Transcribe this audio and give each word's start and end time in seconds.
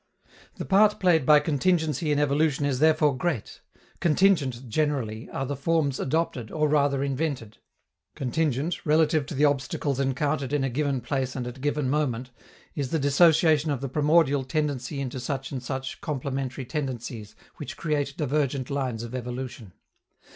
The 0.55 0.65
part 0.65 0.99
played 0.99 1.27
by 1.27 1.39
contingency 1.39 2.11
in 2.11 2.17
evolution 2.17 2.65
is 2.65 2.79
therefore 2.79 3.15
great. 3.15 3.61
Contingent, 3.99 4.67
generally, 4.67 5.29
are 5.29 5.45
the 5.45 5.55
forms 5.55 5.99
adopted, 5.99 6.49
or 6.49 6.67
rather 6.67 7.03
invented. 7.03 7.59
Contingent, 8.15 8.83
relative 8.83 9.27
to 9.27 9.35
the 9.35 9.45
obstacles 9.45 9.99
encountered 9.99 10.53
in 10.53 10.63
a 10.63 10.71
given 10.71 11.01
place 11.01 11.35
and 11.35 11.45
at 11.45 11.57
a 11.57 11.61
given 11.61 11.87
moment, 11.87 12.31
is 12.73 12.89
the 12.89 12.97
dissociation 12.97 13.69
of 13.69 13.79
the 13.79 13.89
primordial 13.89 14.43
tendency 14.43 14.99
into 14.99 15.19
such 15.19 15.51
and 15.51 15.61
such 15.61 16.01
complementary 16.01 16.65
tendencies 16.65 17.35
which 17.57 17.77
create 17.77 18.17
divergent 18.17 18.71
lines 18.71 19.03
of 19.03 19.13
evolution. 19.13 19.71